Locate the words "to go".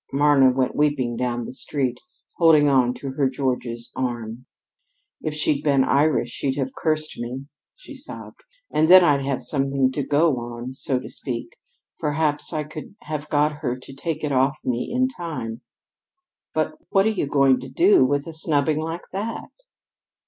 9.91-10.37